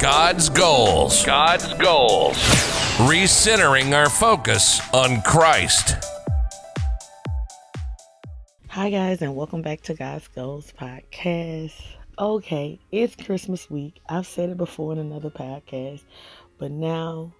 God's 0.00 0.48
goals. 0.48 1.26
God's 1.26 1.74
goals. 1.74 2.34
Recentering 3.00 3.92
our 3.94 4.08
focus 4.08 4.80
on 4.94 5.20
Christ. 5.20 5.94
Hi, 8.68 8.88
guys, 8.88 9.20
and 9.20 9.36
welcome 9.36 9.60
back 9.60 9.82
to 9.82 9.94
God's 9.94 10.26
Goals 10.28 10.72
podcast. 10.72 11.74
Okay, 12.18 12.80
it's 12.90 13.14
Christmas 13.14 13.68
week. 13.68 14.00
I've 14.08 14.26
said 14.26 14.48
it 14.48 14.56
before 14.56 14.94
in 14.94 14.98
another 14.98 15.28
podcast, 15.28 16.00
but 16.56 16.70
now 16.70 17.34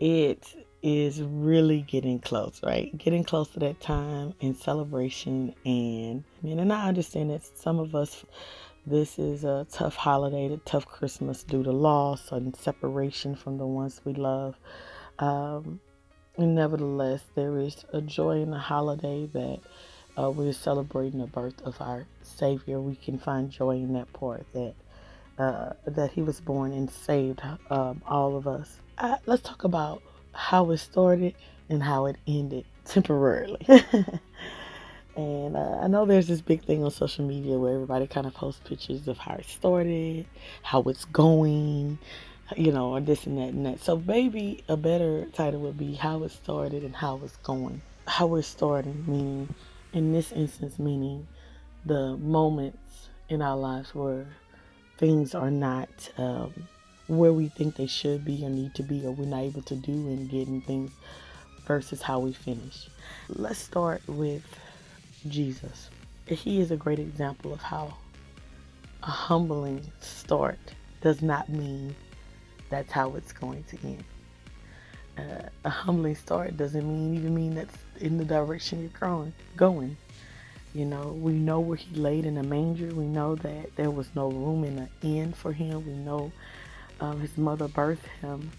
it 0.00 0.46
is 0.82 1.20
really 1.20 1.82
getting 1.82 2.20
close, 2.20 2.58
right? 2.62 2.96
Getting 2.96 3.22
close 3.22 3.48
to 3.48 3.58
that 3.58 3.82
time 3.82 4.32
in 4.40 4.54
celebration. 4.54 5.54
And, 5.66 6.24
I 6.42 6.46
mean, 6.46 6.58
and 6.58 6.72
I 6.72 6.88
understand 6.88 7.28
that 7.28 7.44
some 7.58 7.78
of 7.78 7.94
us 7.94 8.24
this 8.86 9.18
is 9.18 9.44
a 9.44 9.66
tough 9.70 9.94
holiday, 9.94 10.52
a 10.52 10.56
tough 10.58 10.86
Christmas 10.86 11.44
due 11.44 11.62
to 11.62 11.70
loss 11.70 12.32
and 12.32 12.54
separation 12.56 13.36
from 13.36 13.58
the 13.58 13.66
ones 13.66 14.00
we 14.04 14.12
love. 14.14 14.56
Um, 15.18 15.80
and 16.36 16.54
nevertheless, 16.54 17.22
there 17.34 17.58
is 17.58 17.84
a 17.92 18.00
joy 18.00 18.40
in 18.42 18.50
the 18.50 18.58
holiday 18.58 19.26
that 19.26 19.60
uh, 20.18 20.30
we're 20.30 20.52
celebrating 20.52 21.20
the 21.20 21.26
birth 21.26 21.60
of 21.62 21.80
our 21.80 22.06
Savior. 22.22 22.80
We 22.80 22.96
can 22.96 23.18
find 23.18 23.50
joy 23.50 23.76
in 23.76 23.92
that 23.94 24.12
part 24.12 24.46
that 24.52 24.74
uh, 25.38 25.72
that 25.86 26.10
He 26.12 26.22
was 26.22 26.40
born 26.40 26.72
and 26.72 26.90
saved 26.90 27.40
um, 27.70 28.02
all 28.06 28.36
of 28.36 28.46
us. 28.46 28.80
Let's 29.26 29.42
talk 29.42 29.64
about 29.64 30.02
how 30.32 30.70
it 30.70 30.78
started 30.78 31.34
and 31.68 31.82
how 31.82 32.06
it 32.06 32.16
ended 32.26 32.64
temporarily. 32.84 33.66
And 35.16 35.56
uh, 35.56 35.80
I 35.82 35.88
know 35.88 36.06
there's 36.06 36.28
this 36.28 36.40
big 36.40 36.64
thing 36.64 36.82
on 36.84 36.90
social 36.90 37.26
media 37.26 37.58
where 37.58 37.74
everybody 37.74 38.06
kind 38.06 38.26
of 38.26 38.34
posts 38.34 38.60
pictures 38.66 39.06
of 39.08 39.18
how 39.18 39.34
it 39.34 39.46
started, 39.46 40.26
how 40.62 40.82
it's 40.82 41.04
going, 41.06 41.98
you 42.56 42.72
know, 42.72 42.92
or 42.92 43.00
this 43.00 43.26
and 43.26 43.36
that 43.38 43.48
and 43.48 43.66
that. 43.66 43.80
So 43.80 44.02
maybe 44.06 44.64
a 44.68 44.76
better 44.76 45.26
title 45.34 45.60
would 45.60 45.78
be 45.78 45.94
how 45.94 46.22
it 46.22 46.30
started 46.30 46.82
and 46.82 46.96
how 46.96 47.20
it's 47.24 47.36
going. 47.38 47.82
How 48.06 48.26
we're 48.26 48.42
starting, 48.42 49.04
meaning, 49.06 49.54
in 49.92 50.12
this 50.12 50.32
instance, 50.32 50.78
meaning 50.78 51.26
the 51.84 52.16
moments 52.16 53.08
in 53.28 53.42
our 53.42 53.56
lives 53.56 53.94
where 53.94 54.26
things 54.98 55.34
are 55.34 55.50
not 55.50 55.88
um, 56.16 56.52
where 57.06 57.32
we 57.32 57.48
think 57.48 57.76
they 57.76 57.86
should 57.86 58.24
be 58.24 58.44
or 58.44 58.50
need 58.50 58.74
to 58.74 58.82
be, 58.82 59.04
or 59.04 59.12
we're 59.12 59.26
not 59.26 59.42
able 59.42 59.62
to 59.62 59.74
do 59.74 59.92
and 59.92 60.30
getting 60.30 60.62
things 60.62 60.90
versus 61.66 62.02
how 62.02 62.18
we 62.18 62.32
finish. 62.32 62.88
Let's 63.28 63.58
start 63.58 64.02
with 64.06 64.44
Jesus. 65.28 65.90
He 66.26 66.60
is 66.60 66.70
a 66.70 66.76
great 66.76 66.98
example 66.98 67.52
of 67.52 67.60
how 67.60 67.94
a 69.02 69.10
humbling 69.10 69.82
start 70.00 70.58
does 71.00 71.22
not 71.22 71.48
mean 71.48 71.94
that's 72.70 72.90
how 72.90 73.14
it's 73.16 73.32
going 73.32 73.64
to 73.64 73.78
end. 73.84 74.04
Uh, 75.18 75.48
a 75.64 75.70
humbling 75.70 76.14
start 76.14 76.56
doesn't 76.56 76.88
mean 76.88 77.14
even 77.14 77.34
mean 77.34 77.54
that's 77.54 77.76
in 78.00 78.16
the 78.16 78.24
direction 78.24 78.80
you're 78.80 78.98
growing, 78.98 79.32
going. 79.56 79.96
You 80.72 80.86
know, 80.86 81.08
we 81.08 81.32
know 81.32 81.60
where 81.60 81.76
he 81.76 81.94
laid 81.94 82.24
in 82.24 82.38
a 82.38 82.42
manger. 82.42 82.86
We 82.94 83.04
know 83.04 83.34
that 83.36 83.76
there 83.76 83.90
was 83.90 84.08
no 84.14 84.30
room 84.30 84.64
in 84.64 84.76
the 84.76 84.88
inn 85.06 85.34
for 85.34 85.52
him. 85.52 85.84
We 85.86 85.92
know 85.92 86.32
um, 87.00 87.20
his 87.20 87.36
mother 87.36 87.68
birthed 87.68 88.06
him 88.22 88.52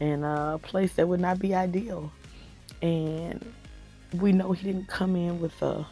in 0.00 0.24
a 0.24 0.58
place 0.60 0.94
that 0.94 1.06
would 1.06 1.20
not 1.20 1.38
be 1.38 1.54
ideal. 1.54 2.12
And 2.80 3.54
we 4.12 4.32
know 4.32 4.50
he 4.50 4.64
didn't 4.72 4.88
come 4.88 5.14
in 5.14 5.40
with 5.40 5.62
a 5.62 5.86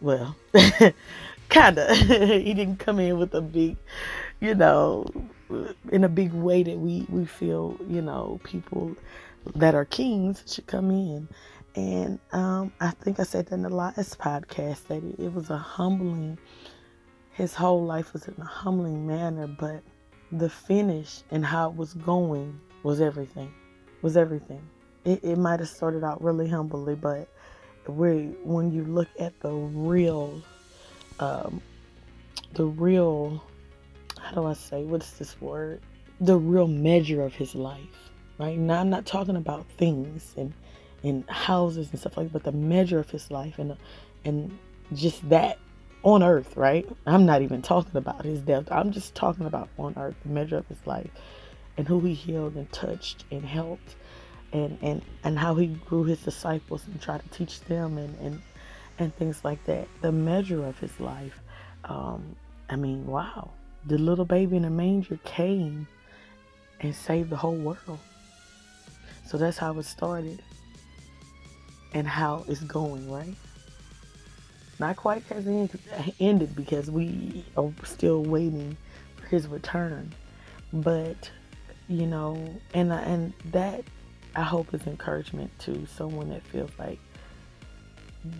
well, 0.00 0.36
kinda. 1.48 1.94
he 1.94 2.54
didn't 2.54 2.78
come 2.78 2.98
in 2.98 3.18
with 3.18 3.34
a 3.34 3.40
big, 3.40 3.76
you 4.40 4.54
know, 4.54 5.06
in 5.90 6.04
a 6.04 6.08
big 6.08 6.32
way 6.32 6.62
that 6.62 6.78
we 6.78 7.06
we 7.08 7.24
feel, 7.24 7.76
you 7.88 8.02
know, 8.02 8.40
people 8.42 8.96
that 9.54 9.74
are 9.74 9.84
kings 9.84 10.42
should 10.46 10.66
come 10.66 10.90
in. 10.90 11.28
And 11.74 12.18
um, 12.32 12.72
I 12.80 12.90
think 12.90 13.18
I 13.18 13.22
said 13.22 13.46
that 13.46 13.54
in 13.54 13.62
the 13.62 13.70
last 13.70 14.18
podcast 14.18 14.88
that 14.88 15.02
it, 15.02 15.18
it 15.18 15.32
was 15.32 15.50
a 15.50 15.56
humbling. 15.56 16.38
His 17.32 17.54
whole 17.54 17.84
life 17.84 18.12
was 18.12 18.28
in 18.28 18.34
a 18.38 18.44
humbling 18.44 19.06
manner, 19.06 19.46
but 19.46 19.82
the 20.32 20.50
finish 20.50 21.22
and 21.30 21.44
how 21.44 21.70
it 21.70 21.76
was 21.76 21.94
going 21.94 22.60
was 22.82 23.00
everything. 23.00 23.52
Was 24.02 24.16
everything. 24.16 24.62
It, 25.04 25.20
it 25.22 25.38
might 25.38 25.60
have 25.60 25.68
started 25.68 26.04
out 26.04 26.22
really 26.22 26.48
humbly, 26.48 26.94
but 26.94 27.28
where 27.86 28.18
when 28.44 28.72
you 28.72 28.84
look 28.84 29.08
at 29.18 29.38
the 29.40 29.52
real 29.52 30.42
um, 31.20 31.60
the 32.54 32.64
real 32.64 33.42
how 34.20 34.32
do 34.34 34.46
I 34.46 34.54
say 34.54 34.84
what's 34.84 35.12
this 35.12 35.40
word? 35.40 35.82
The 36.20 36.36
real 36.36 36.68
measure 36.68 37.22
of 37.22 37.34
his 37.34 37.54
life 37.54 38.10
right? 38.38 38.58
Now 38.58 38.80
I'm 38.80 38.90
not 38.90 39.06
talking 39.06 39.36
about 39.36 39.66
things 39.76 40.34
and 40.36 40.52
and 41.02 41.28
houses 41.28 41.90
and 41.90 41.98
stuff 41.98 42.16
like 42.16 42.26
that 42.26 42.32
but 42.32 42.44
the 42.44 42.56
measure 42.56 42.98
of 42.98 43.10
his 43.10 43.30
life 43.30 43.58
and 43.58 43.76
and 44.24 44.56
just 44.94 45.28
that 45.28 45.58
on 46.02 46.22
earth 46.22 46.56
right? 46.56 46.88
I'm 47.06 47.26
not 47.26 47.42
even 47.42 47.62
talking 47.62 47.96
about 47.96 48.24
his 48.24 48.40
death. 48.40 48.70
I'm 48.70 48.92
just 48.92 49.14
talking 49.14 49.46
about 49.46 49.68
on 49.78 49.94
earth 49.96 50.16
the 50.22 50.28
measure 50.28 50.56
of 50.58 50.66
his 50.68 50.86
life 50.86 51.10
and 51.76 51.88
who 51.88 52.00
he 52.00 52.14
healed 52.14 52.54
and 52.54 52.70
touched 52.72 53.24
and 53.30 53.44
helped 53.44 53.96
and 54.52 54.78
and 54.82 55.02
and 55.24 55.38
how 55.38 55.54
he 55.54 55.66
grew 55.66 56.04
his 56.04 56.22
disciples 56.22 56.84
and 56.86 57.00
tried 57.00 57.22
to 57.22 57.28
teach 57.30 57.60
them 57.62 57.98
and 57.98 58.16
and 58.20 58.42
and 58.98 59.14
things 59.16 59.44
like 59.44 59.64
that. 59.64 59.88
The 60.00 60.12
measure 60.12 60.64
of 60.64 60.78
his 60.78 60.98
life 61.00 61.40
um, 61.84 62.36
i 62.70 62.76
mean 62.76 63.06
wow. 63.06 63.50
The 63.86 63.98
little 63.98 64.24
baby 64.24 64.56
in 64.56 64.62
the 64.62 64.70
manger 64.70 65.18
came 65.24 65.88
and 66.80 66.94
saved 66.94 67.30
the 67.30 67.36
whole 67.36 67.56
world. 67.56 67.98
So 69.26 69.38
that's 69.38 69.58
how 69.58 69.76
it 69.78 69.84
started 69.84 70.40
and 71.94 72.06
how 72.06 72.44
it's 72.48 72.60
going 72.60 73.10
right? 73.10 73.34
Not 74.78 74.96
quite 74.96 75.22
has 75.24 75.46
ended 76.20 76.54
because 76.56 76.90
we 76.90 77.44
are 77.56 77.72
still 77.84 78.22
waiting 78.22 78.76
for 79.16 79.26
his 79.26 79.46
return 79.46 80.12
but 80.72 81.30
you 81.88 82.06
know 82.06 82.48
and 82.72 82.92
and 82.92 83.32
that 83.46 83.84
I 84.34 84.42
hope 84.42 84.72
it's 84.72 84.86
encouragement 84.86 85.50
to 85.60 85.86
someone 85.86 86.30
that 86.30 86.42
feels 86.42 86.70
like 86.78 86.98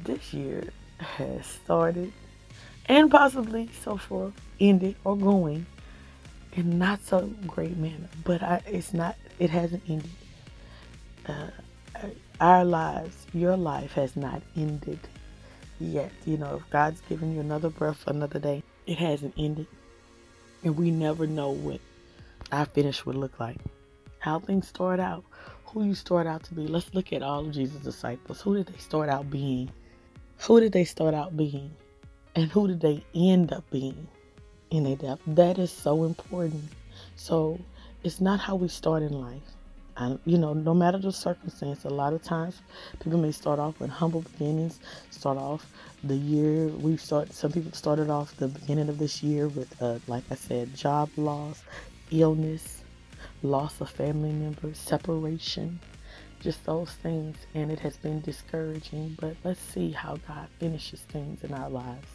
this 0.04 0.32
year 0.32 0.70
has 0.98 1.46
started 1.46 2.12
and 2.86 3.10
possibly 3.10 3.68
so 3.82 3.96
far 3.96 4.32
ended 4.60 4.96
or 5.04 5.16
going 5.16 5.66
in 6.52 6.78
not 6.78 7.04
so 7.04 7.32
great 7.46 7.76
manner. 7.76 8.08
But 8.24 8.42
I, 8.42 8.62
it's 8.66 8.92
not. 8.92 9.16
It 9.38 9.50
hasn't 9.50 9.82
ended. 9.88 10.10
Uh, 11.26 11.48
our 12.40 12.64
lives, 12.64 13.26
your 13.32 13.56
life 13.56 13.92
has 13.92 14.16
not 14.16 14.42
ended 14.56 14.98
yet. 15.78 16.10
You 16.26 16.36
know, 16.36 16.56
if 16.56 16.70
God's 16.70 17.00
given 17.02 17.34
you 17.34 17.40
another 17.40 17.68
breath, 17.70 18.06
another 18.06 18.38
day, 18.38 18.62
it 18.86 18.98
hasn't 18.98 19.34
ended, 19.38 19.66
and 20.64 20.76
we 20.76 20.90
never 20.90 21.26
know 21.26 21.50
what 21.50 21.80
our 22.50 22.66
finish 22.66 23.06
would 23.06 23.16
look 23.16 23.38
like. 23.38 23.58
How 24.18 24.38
things 24.38 24.68
start 24.68 25.00
out 25.00 25.24
who 25.72 25.84
you 25.84 25.94
start 25.94 26.26
out 26.26 26.42
to 26.44 26.54
be. 26.54 26.66
Let's 26.66 26.92
look 26.94 27.12
at 27.12 27.22
all 27.22 27.46
of 27.46 27.52
Jesus' 27.52 27.80
disciples. 27.82 28.40
Who 28.42 28.56
did 28.56 28.66
they 28.66 28.78
start 28.78 29.08
out 29.08 29.30
being? 29.30 29.70
Who 30.40 30.60
did 30.60 30.72
they 30.72 30.84
start 30.84 31.14
out 31.14 31.36
being? 31.36 31.70
And 32.34 32.50
who 32.50 32.68
did 32.68 32.80
they 32.80 33.04
end 33.14 33.52
up 33.52 33.68
being 33.70 34.06
in 34.70 34.84
their 34.84 34.96
death? 34.96 35.18
That 35.26 35.58
is 35.58 35.70
so 35.70 36.04
important. 36.04 36.64
So 37.16 37.58
it's 38.04 38.20
not 38.20 38.40
how 38.40 38.56
we 38.56 38.68
start 38.68 39.02
in 39.02 39.12
life. 39.12 39.42
And, 39.96 40.18
you 40.24 40.38
know, 40.38 40.54
no 40.54 40.74
matter 40.74 40.98
the 40.98 41.12
circumstance, 41.12 41.84
a 41.84 41.90
lot 41.90 42.12
of 42.12 42.22
times 42.22 42.60
people 43.00 43.18
may 43.18 43.32
start 43.32 43.58
off 43.58 43.78
with 43.78 43.90
humble 43.90 44.22
beginnings, 44.22 44.80
start 45.10 45.36
off 45.36 45.70
the 46.02 46.16
year. 46.16 46.68
We've 46.68 47.00
started, 47.00 47.34
some 47.34 47.52
people 47.52 47.72
started 47.72 48.10
off 48.10 48.36
the 48.36 48.48
beginning 48.48 48.88
of 48.88 48.98
this 48.98 49.22
year 49.22 49.48
with, 49.48 49.80
uh, 49.82 49.98
like 50.06 50.24
I 50.30 50.34
said, 50.34 50.74
job 50.74 51.10
loss, 51.16 51.62
illness, 52.10 52.81
loss 53.42 53.80
of 53.80 53.90
family 53.90 54.32
members, 54.32 54.78
separation, 54.78 55.80
just 56.40 56.64
those 56.64 56.90
things. 56.90 57.36
And 57.54 57.70
it 57.70 57.80
has 57.80 57.96
been 57.96 58.20
discouraging, 58.20 59.16
but 59.20 59.36
let's 59.44 59.60
see 59.60 59.90
how 59.90 60.16
God 60.28 60.48
finishes 60.58 61.00
things 61.00 61.42
in 61.44 61.52
our 61.52 61.70
lives. 61.70 62.08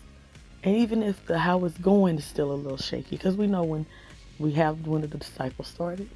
And 0.63 0.75
even 0.75 1.03
if 1.03 1.25
the 1.25 1.38
how 1.38 1.63
it's 1.65 1.77
going 1.77 2.18
is 2.18 2.25
still 2.25 2.51
a 2.51 2.53
little 2.53 2.77
shaky, 2.77 3.15
because 3.18 3.38
we 3.38 3.47
know 3.47 3.63
when 3.63 3.85
we 4.39 4.53
have 4.53 4.85
when 4.88 5.01
the 5.01 5.07
disciples 5.07 5.68
started, 5.68 6.09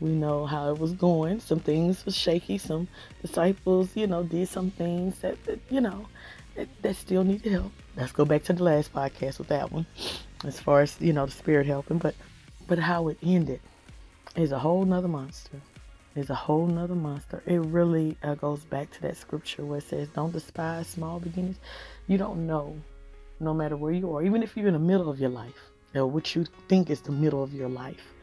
we 0.00 0.10
know 0.10 0.46
how 0.46 0.70
it 0.70 0.78
was 0.78 0.92
going. 0.92 1.40
Some 1.40 1.60
things 1.60 2.06
were 2.06 2.12
shaky. 2.12 2.58
Some 2.58 2.88
disciples, 3.20 3.96
you 3.96 4.06
know, 4.06 4.22
did 4.22 4.48
some 4.48 4.70
things 4.70 5.18
that, 5.20 5.42
that 5.44 5.58
you 5.70 5.80
know, 5.80 6.06
that, 6.54 6.68
that 6.82 6.94
still 6.94 7.24
needed 7.24 7.50
help. 7.50 7.72
Let's 7.96 8.12
go 8.12 8.24
back 8.24 8.44
to 8.44 8.52
the 8.52 8.62
last 8.62 8.92
podcast 8.92 9.38
with 9.38 9.48
that 9.48 9.72
one, 9.72 9.86
as 10.44 10.60
far 10.60 10.82
as 10.82 10.96
you 11.00 11.12
know, 11.12 11.26
the 11.26 11.32
spirit 11.32 11.66
helping. 11.66 11.98
But 11.98 12.14
but 12.68 12.78
how 12.78 13.08
it 13.08 13.18
ended 13.22 13.60
is 14.38 14.52
a 14.52 14.58
whole 14.58 14.84
nother 14.84 15.08
monster. 15.08 15.60
Is 16.14 16.30
a 16.30 16.34
whole 16.34 16.66
nother 16.66 16.94
monster. 16.94 17.42
It 17.46 17.58
really 17.58 18.16
uh, 18.22 18.34
goes 18.34 18.60
back 18.60 18.90
to 18.92 19.02
that 19.02 19.16
scripture 19.16 19.64
where 19.64 19.78
it 19.78 19.88
says, 19.88 20.08
"Don't 20.08 20.32
despise 20.32 20.88
small 20.88 21.20
beginnings." 21.20 21.58
You 22.06 22.18
don't 22.18 22.46
know, 22.46 22.76
no 23.40 23.54
matter 23.54 23.76
where 23.76 23.92
you 23.92 24.14
are, 24.14 24.22
even 24.22 24.42
if 24.42 24.56
you're 24.56 24.66
in 24.66 24.72
the 24.72 24.80
middle 24.80 25.10
of 25.10 25.20
your 25.20 25.30
life, 25.30 25.70
or 25.94 26.06
what 26.06 26.34
you 26.34 26.46
think 26.68 26.90
is 26.90 27.00
the 27.02 27.12
middle 27.12 27.42
of 27.42 27.52
your 27.52 27.68
life. 27.68 28.14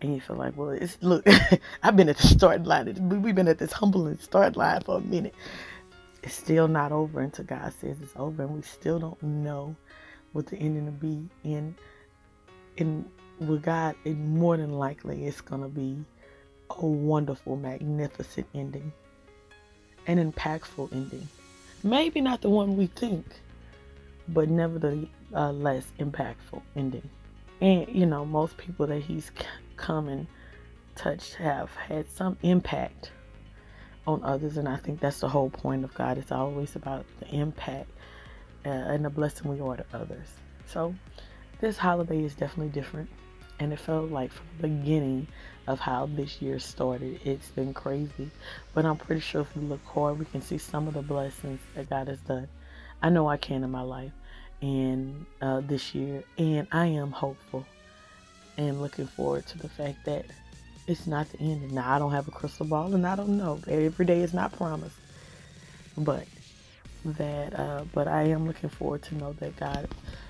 And 0.00 0.14
you 0.14 0.20
feel 0.20 0.36
like, 0.36 0.56
well, 0.56 0.70
it's 0.70 0.98
look, 1.00 1.26
I've 1.82 1.96
been 1.96 2.08
at 2.08 2.18
the 2.18 2.26
start 2.26 2.64
line. 2.64 3.22
We've 3.22 3.34
been 3.34 3.48
at 3.48 3.58
this 3.58 3.72
humbling 3.72 4.18
start 4.18 4.56
line 4.56 4.82
for 4.82 4.98
a 4.98 5.00
minute. 5.00 5.34
It's 6.22 6.34
still 6.34 6.68
not 6.68 6.92
over 6.92 7.20
until 7.20 7.44
God 7.44 7.72
says 7.80 7.96
it's 8.02 8.12
over, 8.16 8.42
and 8.42 8.54
we 8.54 8.62
still 8.62 8.98
don't 8.98 9.22
know 9.22 9.74
what 10.32 10.46
the 10.46 10.56
ending 10.56 10.84
will 10.84 10.92
be. 10.92 11.28
And 11.44 11.74
and 12.76 13.06
with 13.40 13.62
God, 13.62 13.94
it 14.04 14.16
more 14.16 14.56
than 14.56 14.72
likely 14.72 15.26
it's 15.26 15.40
gonna 15.40 15.68
be 15.68 16.04
a 16.70 16.86
wonderful, 16.86 17.56
magnificent 17.56 18.46
ending, 18.54 18.92
an 20.06 20.32
impactful 20.32 20.92
ending. 20.92 21.28
Maybe 21.82 22.20
not 22.20 22.42
the 22.42 22.50
one 22.50 22.76
we 22.76 22.86
think, 22.86 23.24
but 24.28 24.48
nevertheless 24.48 25.92
impactful 25.98 26.62
ending. 26.76 27.08
And 27.60 27.88
you 27.88 28.06
know, 28.06 28.24
most 28.24 28.56
people 28.56 28.86
that 28.86 29.00
He's 29.00 29.30
come 29.76 30.08
and 30.08 30.26
touched 30.94 31.34
have 31.34 31.70
had 31.74 32.10
some 32.10 32.36
impact 32.42 33.12
on 34.06 34.22
others, 34.24 34.56
and 34.56 34.68
I 34.68 34.76
think 34.76 35.00
that's 35.00 35.20
the 35.20 35.28
whole 35.28 35.50
point 35.50 35.84
of 35.84 35.94
God. 35.94 36.18
It's 36.18 36.32
always 36.32 36.74
about 36.76 37.04
the 37.20 37.28
impact 37.28 37.90
uh, 38.64 38.70
and 38.70 39.04
the 39.04 39.10
blessing 39.10 39.50
we 39.50 39.60
are 39.60 39.76
to 39.76 39.84
others. 39.92 40.28
So, 40.66 40.94
this 41.60 41.76
holiday 41.76 42.24
is 42.24 42.34
definitely 42.34 42.70
different, 42.70 43.08
and 43.58 43.72
it 43.72 43.78
felt 43.78 44.10
like 44.10 44.32
from 44.32 44.46
the 44.60 44.68
beginning 44.68 45.26
of 45.66 45.80
how 45.80 46.06
this 46.06 46.40
year 46.40 46.58
started, 46.58 47.20
it's 47.24 47.50
been 47.50 47.74
crazy. 47.74 48.30
But 48.74 48.84
I'm 48.84 48.96
pretty 48.96 49.20
sure 49.20 49.42
if 49.42 49.56
we 49.56 49.62
look 49.62 49.84
hard, 49.84 50.18
we 50.18 50.24
can 50.24 50.40
see 50.40 50.58
some 50.58 50.88
of 50.88 50.94
the 50.94 51.02
blessings 51.02 51.60
that 51.74 51.90
God 51.90 52.08
has 52.08 52.20
done. 52.20 52.48
I 53.02 53.10
know 53.10 53.28
I 53.28 53.36
can 53.36 53.62
in 53.64 53.70
my 53.70 53.82
life 53.82 54.12
and 54.60 55.26
uh, 55.40 55.60
this 55.60 55.94
year, 55.94 56.24
and 56.36 56.66
I 56.72 56.86
am 56.86 57.12
hopeful 57.12 57.66
and 58.56 58.80
looking 58.82 59.06
forward 59.06 59.46
to 59.46 59.58
the 59.58 59.68
fact 59.68 60.04
that 60.06 60.24
it's 60.86 61.06
not 61.06 61.30
the 61.30 61.38
end. 61.40 61.70
Now 61.70 61.94
I 61.94 61.98
don't 61.98 62.12
have 62.12 62.26
a 62.28 62.30
crystal 62.30 62.66
ball, 62.66 62.94
and 62.94 63.06
I 63.06 63.14
don't 63.14 63.36
know. 63.36 63.60
Every 63.68 64.04
day 64.04 64.20
is 64.20 64.34
not 64.34 64.52
promised, 64.52 64.96
but 65.96 66.26
that. 67.04 67.58
Uh, 67.58 67.84
but 67.92 68.08
I 68.08 68.22
am 68.22 68.46
looking 68.46 68.70
forward 68.70 69.02
to 69.04 69.14
know 69.14 69.32
that 69.34 69.54
God, 69.56 69.88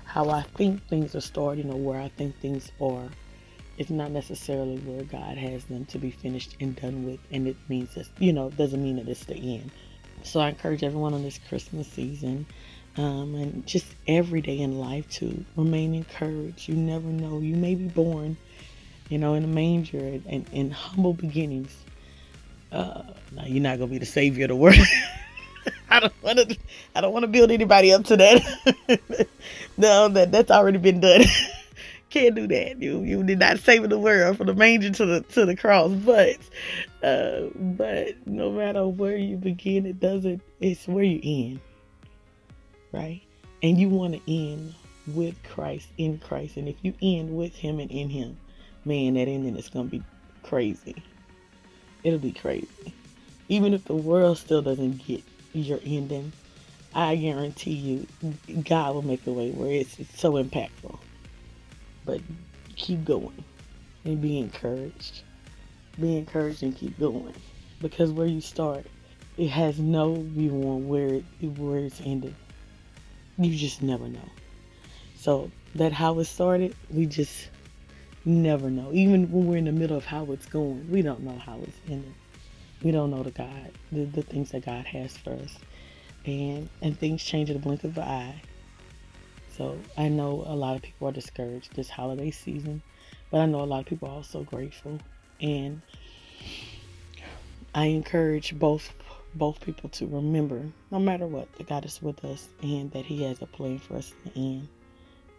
how 0.09 0.29
I 0.31 0.41
think 0.41 0.87
things 0.87 1.13
are 1.13 1.21
starting, 1.21 1.69
or 1.71 1.77
where 1.77 2.01
I 2.01 2.07
think 2.09 2.39
things 2.39 2.71
are, 2.81 3.09
it's 3.77 3.91
not 3.91 4.09
necessarily 4.09 4.77
where 4.79 5.03
God 5.03 5.37
has 5.37 5.65
them 5.65 5.85
to 5.85 5.99
be 5.99 6.09
finished 6.09 6.57
and 6.59 6.75
done 6.75 7.05
with, 7.05 7.19
and 7.31 7.47
it 7.47 7.55
means 7.69 7.93
that 7.93 8.07
you 8.17 8.33
know 8.33 8.49
doesn't 8.49 8.81
mean 8.81 8.95
that 8.95 9.07
it's 9.07 9.25
the 9.25 9.35
end. 9.35 9.71
So 10.23 10.39
I 10.39 10.49
encourage 10.49 10.83
everyone 10.83 11.13
on 11.13 11.21
this 11.21 11.39
Christmas 11.47 11.87
season 11.87 12.47
um, 12.97 13.35
and 13.35 13.65
just 13.67 13.85
every 14.07 14.41
day 14.41 14.59
in 14.59 14.79
life 14.79 15.07
to 15.11 15.45
remain 15.55 15.93
encouraged. 15.93 16.67
You 16.67 16.75
never 16.75 17.07
know. 17.07 17.39
You 17.39 17.55
may 17.55 17.75
be 17.75 17.87
born, 17.87 18.35
you 19.09 19.19
know, 19.19 19.35
in 19.35 19.43
a 19.43 19.47
manger 19.47 20.19
and 20.27 20.45
in 20.51 20.71
humble 20.71 21.13
beginnings. 21.13 21.75
Uh, 22.71 23.03
now 23.31 23.45
you're 23.45 23.61
not 23.61 23.77
gonna 23.77 23.91
be 23.91 23.99
the 23.99 24.05
savior 24.07 24.45
of 24.45 24.49
the 24.49 24.55
world. 24.55 24.75
I 25.89 25.99
don't 25.99 26.23
want 26.23 26.39
to. 26.39 26.57
I 26.95 27.01
don't 27.01 27.13
want 27.13 27.23
to 27.23 27.27
build 27.27 27.51
anybody 27.51 27.93
up 27.93 28.05
to 28.05 28.17
that. 28.17 29.27
no, 29.79 30.07
that 30.09 30.31
that's 30.31 30.51
already 30.51 30.77
been 30.77 30.99
done. 30.99 31.23
Can't 32.09 32.35
do 32.35 32.47
that. 32.47 32.81
You 32.81 33.01
you 33.01 33.23
did 33.23 33.39
not 33.39 33.59
save 33.59 33.87
the 33.89 33.99
world 33.99 34.37
from 34.37 34.47
the 34.47 34.55
manger 34.55 34.89
to 34.91 35.05
the 35.05 35.21
to 35.21 35.45
the 35.45 35.55
cross. 35.55 35.91
But 35.91 36.37
uh, 37.03 37.49
but 37.55 38.27
no 38.27 38.51
matter 38.51 38.87
where 38.87 39.17
you 39.17 39.37
begin, 39.37 39.85
it 39.85 39.99
doesn't. 39.99 40.41
It's 40.59 40.87
where 40.87 41.03
you 41.03 41.19
end 41.23 41.59
right? 42.91 43.21
And 43.61 43.77
you 43.77 43.89
want 43.89 44.13
to 44.13 44.31
end 44.33 44.73
with 45.07 45.41
Christ, 45.43 45.87
in 45.97 46.19
Christ. 46.19 46.57
And 46.57 46.67
if 46.67 46.75
you 46.81 46.93
end 47.01 47.35
with 47.35 47.55
Him 47.55 47.79
and 47.79 47.91
in 47.91 48.09
Him, 48.09 48.37
man, 48.85 49.15
that 49.15 49.27
ending 49.27 49.55
is 49.55 49.69
to 49.69 49.83
be 49.83 50.03
crazy. 50.43 50.95
It'll 52.03 52.19
be 52.19 52.31
crazy. 52.31 52.93
Even 53.49 53.73
if 53.73 53.85
the 53.85 53.95
world 53.95 54.37
still 54.37 54.61
doesn't 54.61 55.05
get 55.05 55.23
your 55.53 55.79
ending, 55.83 56.31
I 56.93 57.15
guarantee 57.15 57.71
you, 57.71 58.33
God 58.63 58.95
will 58.95 59.01
make 59.03 59.25
a 59.27 59.31
way 59.31 59.51
where 59.51 59.71
it's, 59.71 59.99
it's 59.99 60.19
so 60.19 60.33
impactful. 60.33 60.97
But 62.05 62.21
keep 62.75 63.05
going 63.05 63.43
and 64.05 64.21
be 64.21 64.39
encouraged. 64.39 65.21
Be 65.99 66.17
encouraged 66.17 66.63
and 66.63 66.75
keep 66.75 66.99
going. 66.99 67.35
Because 67.81 68.11
where 68.11 68.27
you 68.27 68.41
start, 68.41 68.85
it 69.37 69.49
has 69.49 69.79
no 69.79 70.15
view 70.15 70.53
on 70.63 70.87
where 70.87 71.15
it, 71.15 71.23
where 71.41 71.79
it's 71.79 72.01
ended 72.01 72.35
you 73.39 73.55
just 73.55 73.81
never 73.81 74.07
know. 74.07 74.29
So 75.15 75.51
that 75.75 75.93
how 75.93 76.19
it 76.19 76.25
started, 76.25 76.75
we 76.89 77.05
just 77.05 77.49
never 78.25 78.69
know. 78.69 78.91
Even 78.93 79.31
when 79.31 79.47
we're 79.47 79.57
in 79.57 79.65
the 79.65 79.71
middle 79.71 79.97
of 79.97 80.05
how 80.05 80.31
it's 80.31 80.45
going, 80.45 80.89
we 80.91 81.01
don't 81.01 81.21
know 81.21 81.37
how 81.37 81.59
it's 81.63 81.77
ending. 81.89 82.15
We 82.83 82.91
don't 82.91 83.11
know 83.11 83.23
the 83.23 83.31
God, 83.31 83.71
the, 83.91 84.05
the 84.05 84.21
things 84.21 84.51
that 84.51 84.65
God 84.65 84.85
has 84.85 85.17
for 85.17 85.33
us. 85.33 85.57
And 86.25 86.69
and 86.81 86.99
things 86.99 87.23
change 87.23 87.49
in 87.49 87.55
the 87.55 87.61
blink 87.61 87.83
of 87.83 87.97
an 87.97 88.03
eye. 88.03 88.41
So 89.55 89.77
I 89.97 90.07
know 90.07 90.43
a 90.45 90.55
lot 90.55 90.75
of 90.75 90.81
people 90.81 91.07
are 91.07 91.11
discouraged 91.11 91.75
this 91.75 91.89
holiday 91.89 92.31
season, 92.31 92.81
but 93.31 93.41
I 93.41 93.45
know 93.45 93.61
a 93.61 93.65
lot 93.65 93.81
of 93.81 93.85
people 93.85 94.07
are 94.07 94.15
also 94.15 94.43
grateful. 94.43 94.99
And 95.41 95.81
I 97.73 97.85
encourage 97.85 98.57
both 98.57 98.93
both 99.35 99.59
people 99.61 99.89
to 99.89 100.07
remember, 100.07 100.63
no 100.91 100.99
matter 100.99 101.27
what, 101.27 101.51
that 101.53 101.67
God 101.67 101.85
is 101.85 102.01
with 102.01 102.23
us 102.25 102.49
and 102.63 102.91
that 102.91 103.05
He 103.05 103.23
has 103.23 103.41
a 103.41 103.45
plan 103.45 103.79
for 103.79 103.97
us 103.97 104.13
in 104.25 104.31
the 104.31 104.39
end, 104.39 104.67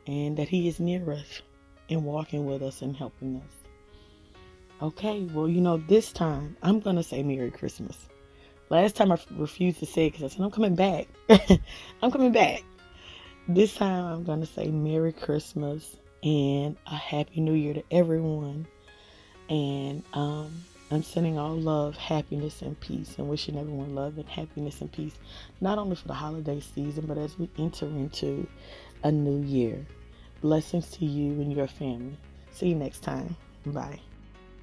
and 0.06 0.36
that 0.36 0.48
He 0.48 0.68
is 0.68 0.80
near 0.80 1.10
us 1.12 1.42
and 1.88 2.04
walking 2.04 2.46
with 2.46 2.62
us 2.62 2.82
and 2.82 2.96
helping 2.96 3.36
us. 3.36 3.52
Okay, 4.82 5.22
well, 5.32 5.48
you 5.48 5.60
know, 5.60 5.76
this 5.76 6.12
time 6.12 6.56
I'm 6.62 6.80
going 6.80 6.96
to 6.96 7.02
say 7.02 7.22
Merry 7.22 7.50
Christmas. 7.50 8.08
Last 8.70 8.94
time 8.94 9.10
I 9.10 9.18
refused 9.32 9.80
to 9.80 9.86
say 9.86 10.06
it 10.06 10.12
because 10.12 10.32
I 10.32 10.34
said, 10.34 10.44
I'm 10.44 10.50
coming 10.52 10.76
back. 10.76 11.08
I'm 12.02 12.12
coming 12.12 12.30
back. 12.30 12.62
This 13.48 13.74
time 13.74 14.04
I'm 14.04 14.24
going 14.24 14.40
to 14.40 14.46
say 14.46 14.68
Merry 14.68 15.12
Christmas 15.12 15.96
and 16.22 16.76
a 16.86 16.94
Happy 16.94 17.40
New 17.40 17.54
Year 17.54 17.74
to 17.74 17.82
everyone. 17.90 18.68
And 19.48 20.04
um, 20.12 20.62
I'm 20.92 21.02
sending 21.02 21.36
all 21.36 21.56
love, 21.56 21.96
happiness, 21.96 22.62
and 22.62 22.78
peace, 22.78 23.16
and 23.18 23.28
wishing 23.28 23.58
everyone 23.58 23.96
love 23.96 24.18
and 24.18 24.28
happiness 24.28 24.80
and 24.80 24.92
peace, 24.92 25.14
not 25.60 25.78
only 25.78 25.96
for 25.96 26.06
the 26.06 26.14
holiday 26.14 26.60
season, 26.60 27.06
but 27.06 27.18
as 27.18 27.36
we 27.36 27.50
enter 27.58 27.86
into 27.86 28.46
a 29.02 29.10
new 29.10 29.44
year. 29.44 29.84
Blessings 30.42 30.90
to 30.92 31.04
you 31.04 31.32
and 31.40 31.52
your 31.52 31.66
family. 31.66 32.16
See 32.52 32.68
you 32.68 32.76
next 32.76 33.00
time. 33.00 33.36
Bye. 33.66 34.00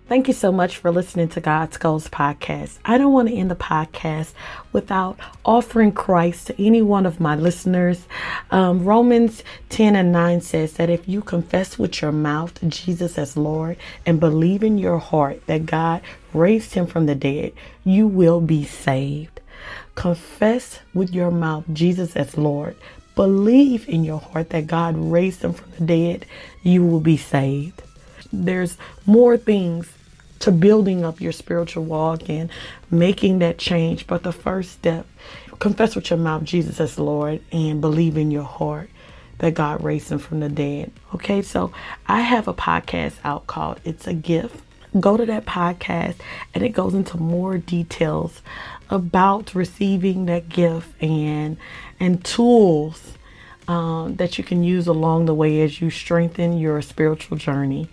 Thank 0.08 0.30
you 0.30 0.34
so 0.34 0.54
much 0.54 0.78
for 0.78 0.90
listening 0.90 1.28
to 1.30 1.42
God's 1.42 1.76
Goals 1.76 2.08
podcast. 2.08 2.78
I 2.86 2.98
don't 2.98 3.12
want 3.12 3.28
to 3.28 3.36
end 3.36 3.52
the 3.52 3.58
podcast 3.58 4.32
without 4.72 5.20
offering 5.44 5.92
Christ 5.92 6.48
to 6.48 6.66
any 6.66 6.82
one 6.82 7.06
of 7.06 7.20
my 7.20 7.36
listeners. 7.36 8.08
Um, 8.50 8.86
Romans 8.86 9.44
10 9.68 9.98
and 9.98 10.14
9 10.14 10.40
says 10.40 10.74
that 10.76 10.90
if 10.90 11.10
you 11.10 11.20
confess 11.20 11.78
with 11.78 12.02
your 12.02 12.14
mouth 12.14 12.58
Jesus 12.70 13.18
as 13.18 13.36
Lord 13.36 13.76
and 14.06 14.18
believe 14.18 14.64
in 14.64 14.78
your 14.78 14.98
heart 14.98 15.46
that 15.48 15.66
God 15.66 16.02
raised 16.34 16.74
him 16.74 16.88
from 16.88 17.06
the 17.06 17.16
dead, 17.16 17.52
you 17.84 18.08
will 18.08 18.40
be 18.40 18.64
saved. 18.64 19.42
Confess 19.96 20.80
with 20.94 21.14
your 21.14 21.32
mouth 21.32 21.66
Jesus 21.74 22.16
as 22.16 22.38
Lord. 22.38 22.78
Believe 23.16 23.90
in 23.90 24.06
your 24.06 24.22
heart 24.22 24.52
that 24.52 24.68
God 24.68 24.96
raised 24.98 25.42
him 25.42 25.52
from 25.52 25.70
the 25.72 25.86
dead, 25.86 26.26
you 26.64 26.86
will 26.86 27.02
be 27.02 27.18
saved 27.18 27.82
there's 28.32 28.78
more 29.06 29.38
things 29.38 29.90
to 30.40 30.52
building 30.52 31.04
up 31.04 31.22
your 31.22 31.32
spiritual 31.32 31.84
walk 31.84 32.30
and 32.30 32.50
making 32.92 33.40
that 33.40 33.58
change. 33.58 34.08
But 34.08 34.24
the 34.24 34.32
first 34.32 34.72
step, 34.72 35.06
confess 35.60 35.96
with 35.96 36.10
your 36.10 36.20
mouth 36.20 36.44
Jesus 36.44 36.80
as 36.80 37.00
Lord 37.00 37.42
and 37.52 37.82
believe 37.82 38.18
in 38.18 38.32
your 38.32 38.44
heart 38.44 38.90
that 39.40 39.54
God 39.54 39.84
raised 39.84 40.12
him 40.12 40.20
from 40.20 40.40
the 40.40 40.50
dead. 40.50 40.92
Okay, 41.14 41.42
so 41.42 41.72
I 42.08 42.22
have 42.22 42.48
a 42.48 42.54
podcast 42.54 43.16
out 43.24 43.48
called 43.48 43.80
It's 43.84 44.08
a 44.08 44.14
Gift. 44.14 44.62
Go 45.00 45.18
to 45.18 45.26
that 45.26 45.46
podcast 45.46 46.16
and 46.54 46.64
it 46.64 46.70
goes 46.70 46.94
into 46.94 47.18
more 47.18 47.58
details 47.58 48.42
about 48.90 49.54
receiving 49.54 50.26
that 50.26 50.50
gift 50.50 50.90
and 51.04 51.58
and 52.00 52.24
tools 52.24 53.14
um, 53.68 54.16
that 54.16 54.38
you 54.38 54.44
can 54.44 54.64
use 54.64 54.88
along 54.88 55.26
the 55.26 55.36
way 55.36 55.62
as 55.62 55.82
you 55.82 55.90
strengthen 55.90 56.58
your 56.58 56.82
spiritual 56.82 57.38
journey. 57.38 57.90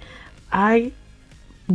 I 0.52 0.92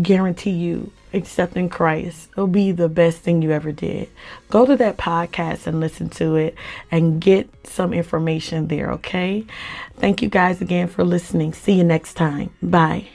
guarantee 0.02 0.52
you 0.52 0.92
accepting 1.14 1.70
Christ 1.70 2.30
will 2.36 2.48
be 2.48 2.72
the 2.72 2.90
best 2.90 3.20
thing 3.20 3.42
you 3.42 3.52
ever 3.52 3.72
did. 3.72 4.10
Go 4.50 4.66
to 4.66 4.76
that 4.78 4.98
podcast 4.98 5.68
and 5.68 5.80
listen 5.80 6.10
to 6.10 6.36
it 6.36 6.56
and 6.92 7.20
get 7.20 7.50
some 7.66 7.94
information 7.94 8.68
there, 8.68 8.92
okay? 8.94 9.46
Thank 9.98 10.22
you 10.22 10.30
guys 10.30 10.62
again 10.62 10.88
for 10.88 11.04
listening. 11.04 11.54
See 11.54 11.74
you 11.74 11.84
next 11.84 12.14
time. 12.14 12.52
Bye. 12.62 13.08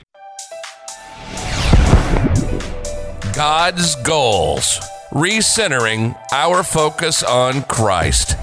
God's 3.34 3.96
goals, 4.02 4.78
recentering 5.10 6.16
our 6.32 6.62
focus 6.62 7.22
on 7.22 7.62
Christ. 7.64 8.36